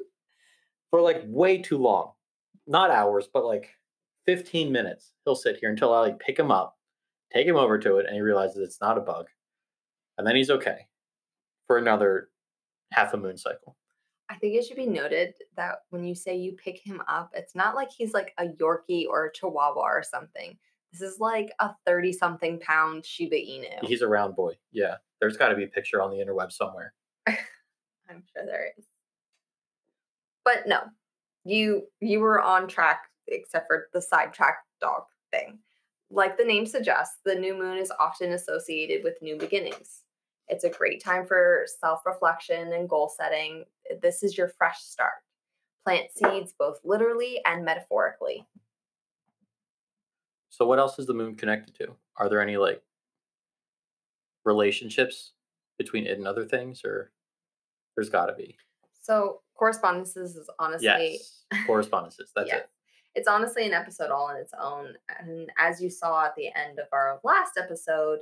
[0.89, 2.11] for like way too long.
[2.67, 3.71] Not hours, but like
[4.25, 5.11] 15 minutes.
[5.25, 6.77] He'll sit here until I like pick him up,
[7.33, 9.27] take him over to it, and he realizes it's not a bug.
[10.17, 10.87] And then he's okay
[11.67, 12.29] for another
[12.91, 13.75] half a moon cycle.
[14.29, 17.55] I think it should be noted that when you say you pick him up, it's
[17.55, 20.57] not like he's like a Yorkie or a Chihuahua or something.
[20.91, 23.83] This is like a 30 something pound Shiba Inu.
[23.83, 24.53] He's a round boy.
[24.71, 24.95] Yeah.
[25.19, 26.93] There's got to be a picture on the interweb somewhere.
[27.27, 28.85] I'm sure there is.
[30.43, 30.81] But no,
[31.45, 35.59] you you were on track except for the sidetrack dog thing.
[36.09, 40.01] Like the name suggests, the new moon is often associated with new beginnings.
[40.47, 43.63] It's a great time for self reflection and goal setting.
[44.01, 45.13] This is your fresh start.
[45.85, 48.45] Plant seeds both literally and metaphorically.
[50.61, 51.95] So, what else is the moon connected to?
[52.17, 52.83] Are there any like
[54.45, 55.31] relationships
[55.79, 57.11] between it and other things, or
[57.95, 58.55] there's got to be?
[59.01, 61.13] So, correspondences is honestly.
[61.19, 62.31] Yes, correspondences.
[62.35, 62.57] That's Yeah.
[62.57, 62.69] it.
[63.15, 64.93] it's honestly an episode all on its own.
[65.17, 68.19] And as you saw at the end of our last episode,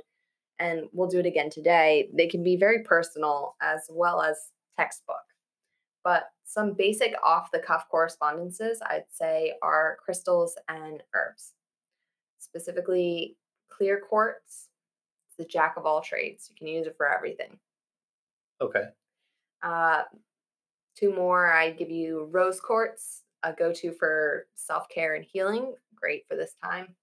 [0.58, 4.38] and we'll do it again today, they can be very personal as well as
[4.78, 5.16] textbook.
[6.04, 11.52] But some basic off the cuff correspondences, I'd say, are crystals and herbs.
[12.40, 13.36] Specifically,
[13.68, 14.70] clear quartz.
[15.28, 16.48] It's the jack of all trades.
[16.50, 17.58] You can use it for everything.
[18.60, 18.84] Okay.
[19.62, 20.02] Uh,
[20.96, 25.74] two more, I'd give you rose quartz, a go to for self care and healing.
[25.94, 26.94] Great for this time.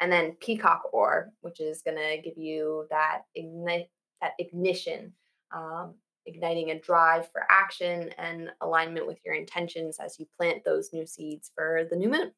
[0.00, 3.88] And then peacock ore, which is going to give you that ignite,
[4.20, 5.12] that ignition,
[5.54, 5.94] um,
[6.26, 11.06] igniting a drive for action and alignment with your intentions as you plant those new
[11.06, 12.32] seeds for the new moon.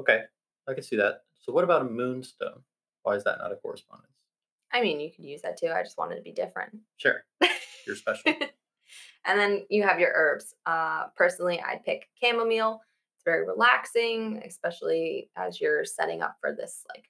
[0.00, 0.22] Okay.
[0.68, 1.22] I can see that.
[1.40, 2.62] So, what about a moonstone?
[3.02, 4.12] Why is that not a correspondence?
[4.72, 5.68] I mean, you could use that too.
[5.68, 6.76] I just wanted to be different.
[6.98, 7.24] Sure.
[7.86, 8.34] You're special.
[9.24, 10.54] and then you have your herbs.
[10.66, 12.80] Uh, personally, I'd pick chamomile.
[13.16, 17.06] It's very relaxing, especially as you're setting up for this like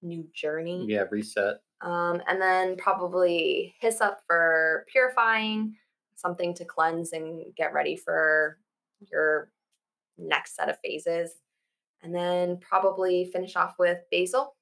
[0.00, 0.86] new journey.
[0.88, 1.56] yeah, reset.
[1.80, 5.74] Um, and then probably hyssop for purifying,
[6.14, 8.58] something to cleanse and get ready for
[9.10, 9.50] your
[10.16, 11.32] next set of phases.
[12.02, 14.56] And then probably finish off with basil.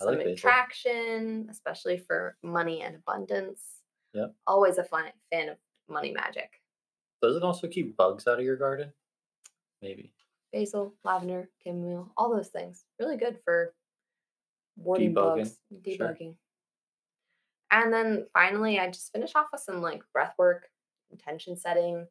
[0.00, 0.32] I like Some basil.
[0.32, 3.62] attraction, especially for money and abundance.
[4.12, 4.34] Yep.
[4.46, 5.56] Always a fan, fan of
[5.88, 6.50] money magic.
[7.22, 8.92] Does it also keep bugs out of your garden?
[9.80, 10.12] Maybe.
[10.52, 12.84] Basil, lavender, chamomile, all those things.
[13.00, 13.74] Really good for
[14.76, 15.58] warding Debugging, bugs,
[15.96, 16.08] sure.
[16.08, 16.36] debugging.
[17.70, 20.68] And then finally, I just finish off with some like breath work,
[21.10, 22.06] intention setting,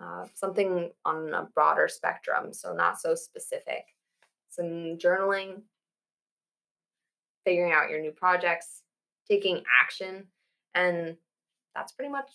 [0.00, 3.84] uh, something on a broader spectrum, so not so specific.
[4.48, 5.62] Some journaling,
[7.44, 8.82] figuring out your new projects,
[9.28, 10.24] taking action,
[10.74, 11.16] and
[11.74, 12.30] that's pretty much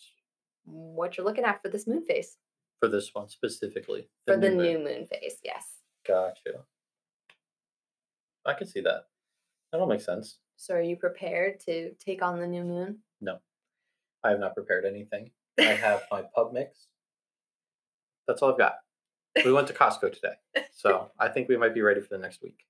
[0.66, 2.38] what you're looking at for this moon phase.
[2.80, 4.08] For this one specifically.
[4.26, 4.58] For the moon.
[4.58, 5.66] new moon phase, yes.
[6.08, 6.64] Gotcha.
[8.46, 9.06] I can see that.
[9.72, 10.40] That'll make sense.
[10.58, 13.00] So are you prepared to take on the new moon?
[13.20, 13.38] No,
[14.24, 15.32] I have not prepared anything.
[15.60, 16.88] I have my pub mix.
[18.28, 18.76] That's all I've got.
[19.46, 20.34] We went to Costco today.
[20.74, 22.66] So I think we might be ready for the next week.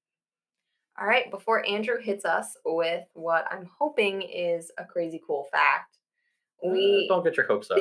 [1.00, 5.98] All right, before Andrew hits us with what I'm hoping is a crazy cool fact,
[6.64, 7.80] Uh, we don't get your hopes up.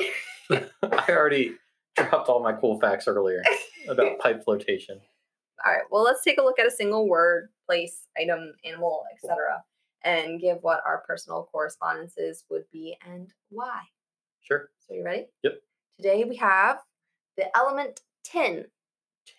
[0.82, 1.56] I already
[1.96, 3.42] dropped all my cool facts earlier
[3.88, 5.00] about pipe flotation.
[5.66, 9.62] All right, well, let's take a look at a single word, place, item, animal, etc.,
[10.04, 13.82] and give what our personal correspondences would be and why.
[14.40, 14.70] Sure.
[14.78, 15.26] So, you ready?
[15.42, 15.54] Yep.
[15.96, 16.78] Today we have
[17.36, 18.66] the element tin.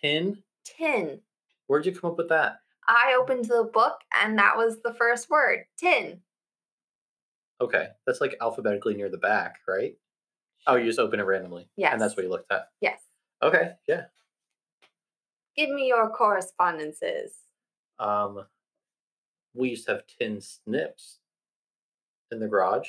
[0.00, 0.42] Tin.
[0.64, 1.20] Tin.
[1.66, 2.60] Where'd you come up with that?
[2.88, 6.20] I opened the book and that was the first word tin.
[7.60, 9.96] Okay, that's like alphabetically near the back, right?
[10.66, 11.68] Oh, you just open it randomly.
[11.92, 12.68] And that's what you looked at.
[12.80, 13.00] Yes.
[13.42, 14.04] Okay, yeah.
[15.56, 17.34] Give me your correspondences.
[17.98, 18.46] Um,
[19.54, 21.18] we used to have tin snips
[22.30, 22.88] in the garage.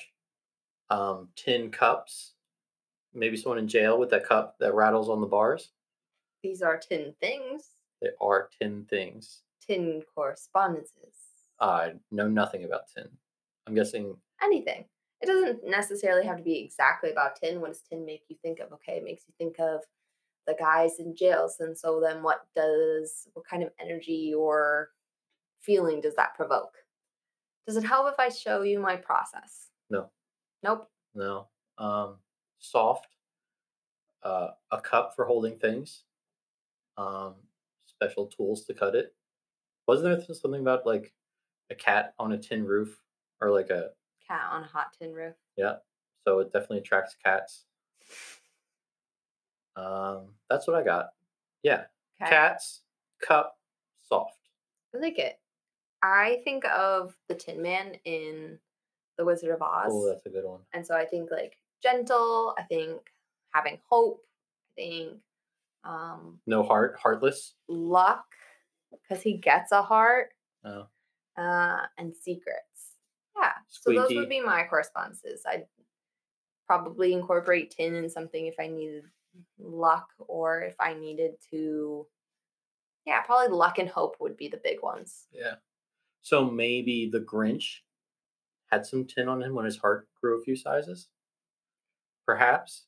[0.90, 2.33] Um, tin cups.
[3.14, 5.72] Maybe someone in jail with that cup that rattles on the bars.
[6.42, 7.70] These are tin things,
[8.02, 9.44] They are tin things.
[9.66, 11.16] tin correspondences.
[11.60, 13.08] I know nothing about tin.
[13.68, 14.86] I'm guessing Anything.
[15.22, 17.62] It doesn't necessarily have to be exactly about tin.
[17.62, 18.74] What does tin make you think of?
[18.74, 19.80] Okay, it makes you think of
[20.48, 21.58] the guys in jails.
[21.62, 24.90] And so then what does, what kind of energy or
[25.62, 26.74] feeling does that provoke?
[27.66, 29.70] Does it help if I show you my process?
[29.90, 30.10] No.
[30.62, 30.90] Nope.
[31.16, 31.48] No.
[31.78, 32.18] Um,
[32.64, 33.08] soft.
[34.24, 36.04] Uh, a cup for holding things.
[36.98, 37.36] Um,
[37.86, 39.14] special tools to cut it.
[39.88, 41.14] Wasn't there something about like
[41.70, 43.02] a cat on a tin roof
[43.42, 43.90] or like a
[44.26, 45.36] Cat on a hot tin roof.
[45.58, 45.76] yeah?
[46.26, 47.66] So it definitely attracts cats.
[49.76, 51.10] Um, that's what I got.
[51.64, 51.86] Yeah,
[52.22, 52.30] Okay.
[52.30, 52.84] cats,
[53.22, 53.58] cup,
[54.02, 54.38] soft.
[54.96, 55.40] I like it.
[56.02, 58.60] I think of the Tin Man in
[59.18, 59.88] The Wizard of Oz.
[59.90, 60.62] Oh, that's a good one.
[60.74, 63.02] and so I think like gentle, I think
[63.54, 64.22] having hope,
[64.78, 65.20] I think
[65.84, 67.56] um No heart, heartless.
[67.68, 68.26] luck,
[68.92, 70.30] because he gets a heart,
[70.66, 70.88] Oh,
[71.38, 72.96] uh, and secrets.
[73.38, 73.52] Yeah.
[73.68, 75.44] So those would be my correspondences.
[75.46, 75.66] I'd
[76.66, 79.04] probably incorporate tin in something if I needed
[79.60, 82.08] luck or if I needed to
[83.06, 85.26] yeah, probably luck and hope would be the big ones.
[85.34, 85.56] yeah.
[86.22, 87.80] So maybe the Grinch
[88.72, 91.10] had some tin on him when his heart grew a few sizes.
[92.26, 92.86] Perhaps.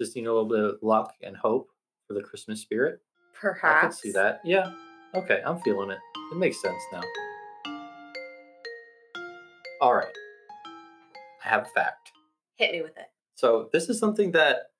[0.00, 1.68] Just you know, a little bit of luck and hope
[2.06, 3.00] for the Christmas spirit.
[3.38, 3.84] Perhaps.
[3.84, 4.40] I could see that.
[4.44, 4.72] Yeah.
[5.14, 5.98] Okay, I'm feeling it.
[6.32, 7.02] It makes sense now.
[9.80, 10.14] All right.
[11.44, 12.12] I have a fact.
[12.56, 13.06] Hit me with it.
[13.34, 14.70] So this is something that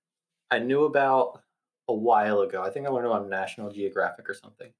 [0.50, 1.40] I knew about
[1.88, 2.62] a while ago.
[2.62, 4.70] I think I learned about National Geographic or something.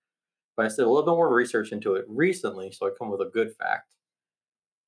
[0.56, 3.22] But I did a little bit more research into it recently, so I come with
[3.22, 3.94] a good fact.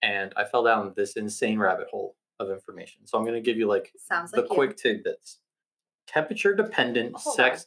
[0.03, 3.07] And I fell down this insane rabbit hole of information.
[3.07, 4.55] So I'm going to give you like Sounds the like you.
[4.55, 5.39] quick tidbits.
[6.07, 7.67] Temperature dependent oh, Hold sex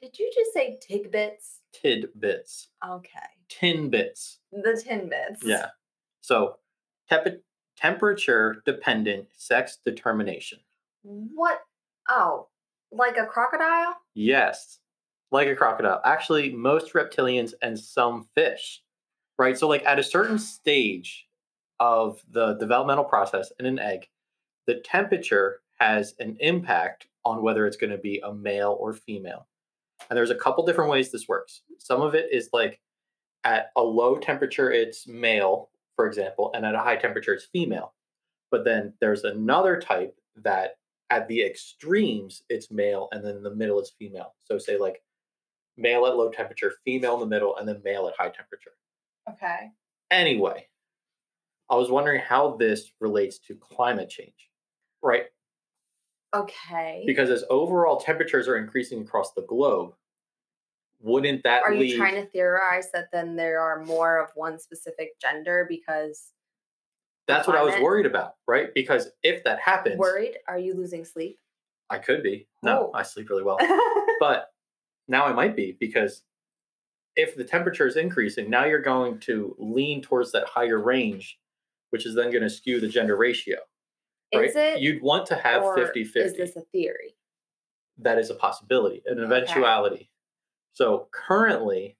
[0.00, 1.60] Did you just say tidbits?
[1.72, 2.68] tidbits.
[2.88, 3.18] Okay.
[3.48, 4.38] Tin bits.
[4.52, 5.42] The tin bits.
[5.44, 5.66] Yeah.
[6.20, 6.56] So
[7.08, 7.42] temp-
[7.76, 10.58] temperature dependent sex determination.
[11.02, 11.60] What?
[12.08, 12.48] Oh,
[12.90, 13.94] like a crocodile?
[14.14, 14.78] Yes,
[15.30, 16.00] like a crocodile.
[16.04, 18.82] Actually, most reptilians and some fish,
[19.38, 19.56] right?
[19.58, 21.27] So, like at a certain stage
[21.80, 24.08] of the developmental process in an egg,
[24.66, 29.46] the temperature has an impact on whether it's going to be a male or female.
[30.08, 31.62] And there's a couple different ways this works.
[31.78, 32.80] Some of it is like
[33.44, 37.94] at a low temperature, it's male, for example, and at a high temperature, it's female.
[38.50, 40.76] But then there's another type that
[41.10, 45.02] at the extremes it's male and then in the middle it's female so say like
[45.76, 48.72] male at low temperature female in the middle and then male at high temperature
[49.30, 49.70] Okay.
[50.10, 50.66] anyway
[51.70, 54.50] i was wondering how this relates to climate change
[55.02, 55.24] right
[56.34, 57.04] Okay.
[57.06, 59.94] because as overall temperatures are increasing across the globe
[61.00, 65.18] wouldn't that Are you trying to theorize that then there are more of one specific
[65.20, 66.32] gender because
[67.26, 70.36] that's what i was worried about right because if that happens worried?
[70.48, 71.38] Are you losing sleep?
[71.90, 72.98] i could be no Oh.
[72.98, 73.58] i sleep really well
[74.20, 74.48] but
[75.10, 76.22] now I might be because
[77.16, 81.38] if the temperature is increasing, now you're going to lean towards that higher range,
[81.90, 83.58] which is then going to skew the gender ratio.
[84.34, 84.48] Right?
[84.50, 84.80] Is it?
[84.80, 87.16] You'd want to have or 50 Is this a theory?
[87.98, 89.24] That is a possibility, an Okay.
[89.24, 90.10] eventuality.
[90.72, 91.96] So currently,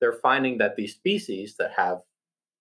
[0.00, 2.02] they're finding that these species that have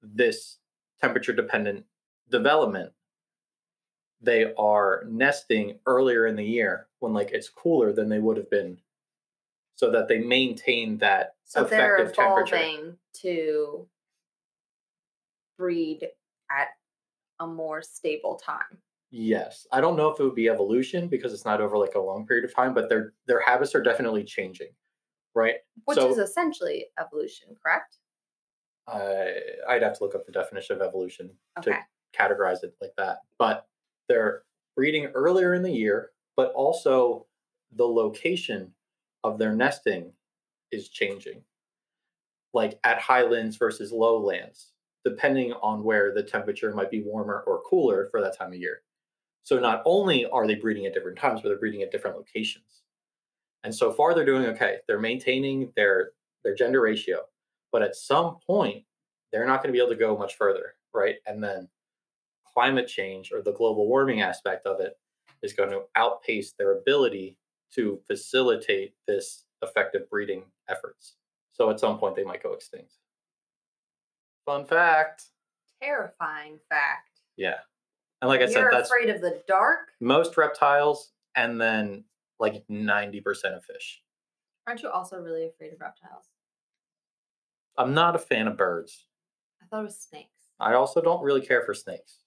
[0.02, 0.60] this
[1.00, 1.86] temperature dependent
[2.30, 2.92] development
[4.22, 8.50] they are nesting earlier in the year when like it's cooler than they would have
[8.50, 8.80] been
[9.76, 13.88] so that they maintain that So they're effective temperature to
[15.58, 16.08] breed
[16.52, 16.70] at
[17.40, 18.78] a more stable time.
[19.12, 22.00] yes i don't know if it would be evolution because it's not over like a
[22.00, 24.70] long period of time but their their habits are definitely changing
[25.36, 27.98] right Which So- is essentially evolution, correct?
[28.88, 29.36] I
[29.70, 31.30] i'd have to look up the definition of evolution
[31.60, 31.72] Okay.
[31.72, 31.78] to
[32.18, 33.18] categorize it like that.
[33.38, 33.68] But
[34.08, 34.44] they're
[34.76, 37.28] breeding earlier in the year, but also
[37.76, 38.74] the location
[39.24, 40.14] of their nesting
[40.72, 41.44] is changing.
[42.54, 44.72] Like at highlands versus lowlands,
[45.08, 48.82] depending on where the temperature might be warmer or cooler for that time of year.
[49.44, 52.84] So not only are they breeding at different times, but they're breeding at different locations.
[53.64, 54.78] And so far they're doing okay.
[54.88, 56.12] They're maintaining their
[56.44, 57.22] their gender ratio,
[57.72, 58.84] but at some point
[59.32, 61.16] they're not going to be able to go much further, right?
[61.26, 61.70] And then
[62.46, 64.98] climate change or the global warming aspect of it
[65.42, 67.38] is going to outpace their ability
[67.76, 71.16] to facilitate this effective breeding efforts.
[71.52, 72.94] So at some point they might go extinct.
[74.48, 75.26] Fun fact.
[75.82, 77.20] Terrifying fact.
[77.36, 77.58] Yeah.
[78.22, 79.90] And like I said, You're that's afraid of the dark?
[80.00, 82.06] most reptiles and then
[82.40, 83.22] like 90%
[83.56, 84.02] of fish.
[84.66, 86.26] Aren't you also really afraid of reptiles?
[87.78, 89.06] I'm not a fan of birds.
[89.62, 90.32] I thought it was snakes.
[90.60, 92.24] I also don't really care for snakes.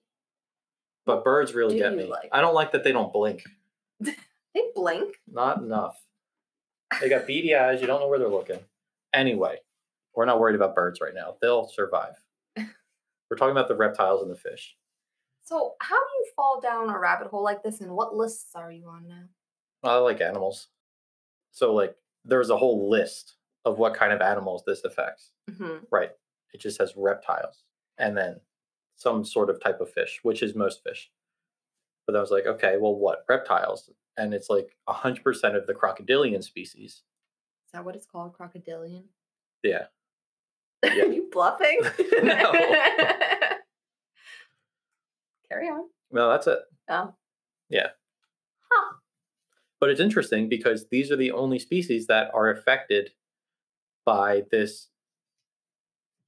[1.06, 2.04] But birds really do get you me.
[2.04, 2.28] like?
[2.32, 3.42] I don't like that they don't blink.
[4.52, 5.14] They blink.
[5.32, 5.96] Not enough.
[7.00, 7.80] They got beady eyes.
[7.80, 8.58] You don't know where they're looking.
[9.14, 9.58] Anyway,
[10.14, 11.36] we're not worried about birds right now.
[11.40, 12.14] They'll survive.
[12.56, 14.76] We're talking about the reptiles and the fish.
[15.44, 18.72] So, how do you fall down a rabbit hole like this, and what lists are
[18.72, 19.24] you on now?
[19.88, 20.68] I like animals.
[21.52, 21.94] So, like,
[22.24, 25.30] there's a whole list of what kind of animals this affects.
[25.48, 26.10] hmm Right.
[26.52, 27.62] It just has reptiles
[27.98, 28.40] and then
[28.96, 31.10] some sort of type of fish, which is most fish.
[32.06, 33.24] But I was like, okay, well, what?
[33.28, 33.90] Reptiles.
[34.16, 37.02] And it's like 100% of the crocodilian species.
[37.66, 38.34] Is that what it's called?
[38.36, 39.04] Crocodilian?
[39.62, 39.86] Yeah.
[40.84, 41.80] Are you bluffing?
[42.22, 42.52] No.
[45.48, 45.88] Carry on.
[46.10, 46.60] Well, that's it.
[46.88, 47.14] Oh.
[47.68, 47.88] Yeah.
[48.70, 48.94] Huh.
[49.80, 53.10] But it's interesting because these are the only species that are affected
[54.04, 54.88] by this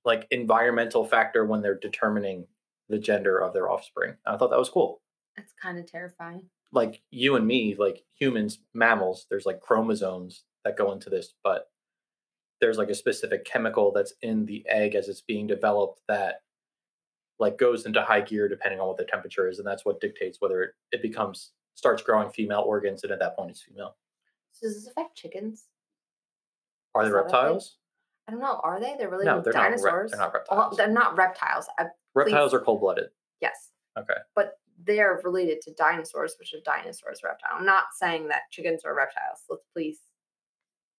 [0.05, 2.47] like environmental factor when they're determining
[2.89, 4.15] the gender of their offspring.
[4.27, 5.01] I thought that was cool.
[5.37, 6.49] That's kind of terrifying.
[6.73, 11.69] Like you and me, like humans, mammals, there's like chromosomes that go into this, but
[12.63, 16.37] there's like a specific chemical that's in the egg as it's being developed that
[17.41, 20.39] like goes into high gear depending on what the temperature is and that's what dictates
[20.41, 23.97] whether it, it becomes starts growing female organs and at that point it's female
[24.53, 25.65] So does this affect chickens?
[26.95, 27.23] are they Is thing?
[27.23, 27.77] reptiles
[28.29, 28.61] I don't know.
[28.63, 28.95] Are they?
[28.97, 30.13] They're really No, they're not rep- dinosaurs.
[30.13, 30.77] they're not Well, reptiles.
[30.77, 31.67] they're not reptiles.
[31.77, 32.57] I, reptiles please.
[32.57, 33.07] are cold-blooded
[33.41, 34.53] yes, okay but
[34.85, 37.51] they're related to dinosaurs, which are dinosaurs reptile.
[37.57, 39.41] I'm not saying that chickens are reptiles.
[39.51, 39.99] Let's please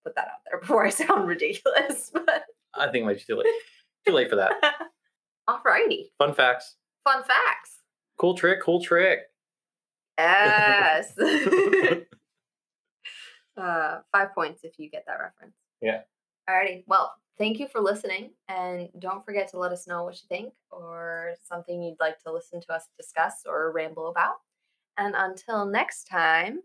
[0.03, 2.11] put that out there before I sound ridiculous.
[2.25, 2.43] But
[2.75, 3.45] i think it might be too late
[4.07, 4.53] too late for that
[5.49, 7.77] alrighty, fun facts fun facts.
[8.19, 9.19] cool trick cool trick
[10.17, 11.13] Yes.
[13.57, 15.55] uh, five points if you get that reference.
[15.81, 16.01] Yeah.
[16.49, 16.83] Alrighty.
[16.87, 20.53] Well, thank you for listening, and don't forget to let us know what you think
[20.71, 24.35] or something you'd like to listen to us discuss or ramble about.
[24.97, 26.59] And until next time,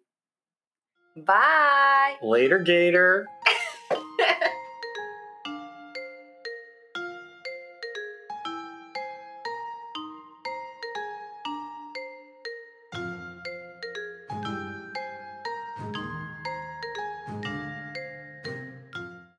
[1.25, 2.17] Bye.
[2.23, 3.27] Later, Gator.